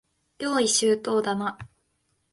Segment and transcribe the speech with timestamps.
[0.39, 1.59] 用意周到だな。